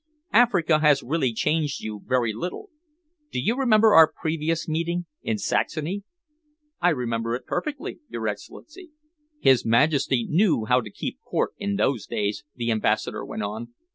Africa 0.33 0.79
has 0.79 1.03
really 1.03 1.31
changed 1.31 1.81
you 1.81 2.01
very 2.03 2.33
little. 2.33 2.71
Do 3.31 3.39
you 3.39 3.55
remember 3.55 3.93
our 3.93 4.11
previous 4.11 4.67
meeting, 4.67 5.05
in 5.21 5.37
Saxony?" 5.37 6.01
"I 6.81 6.89
remember 6.89 7.35
it 7.35 7.45
perfectly, 7.45 7.99
your 8.09 8.27
Excellency." 8.27 8.89
"His 9.41 9.63
Majesty 9.63 10.25
knew 10.27 10.65
how 10.65 10.81
to 10.81 10.89
keep 10.89 11.19
Court 11.23 11.51
in 11.59 11.75
those 11.75 12.07
days," 12.07 12.43
the 12.55 12.71
Ambassador 12.71 13.23
went 13.23 13.43
on. 13.43 13.75